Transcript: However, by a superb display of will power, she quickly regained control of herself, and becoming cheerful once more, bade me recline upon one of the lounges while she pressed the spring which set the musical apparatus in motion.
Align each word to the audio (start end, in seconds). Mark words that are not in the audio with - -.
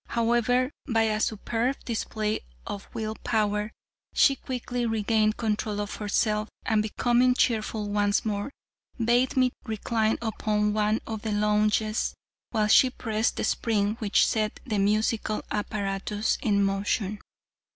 However, 0.07 0.71
by 0.87 1.03
a 1.03 1.19
superb 1.19 1.75
display 1.85 2.39
of 2.65 2.87
will 2.91 3.13
power, 3.23 3.71
she 4.15 4.35
quickly 4.35 4.83
regained 4.87 5.37
control 5.37 5.79
of 5.79 5.97
herself, 5.97 6.49
and 6.65 6.81
becoming 6.81 7.35
cheerful 7.35 7.87
once 7.87 8.25
more, 8.25 8.49
bade 8.97 9.37
me 9.37 9.51
recline 9.63 10.17
upon 10.19 10.73
one 10.73 11.01
of 11.05 11.21
the 11.21 11.31
lounges 11.31 12.15
while 12.49 12.65
she 12.67 12.89
pressed 12.89 13.35
the 13.37 13.43
spring 13.43 13.93
which 13.99 14.25
set 14.25 14.59
the 14.65 14.79
musical 14.79 15.43
apparatus 15.51 16.39
in 16.41 16.63
motion. 16.63 17.19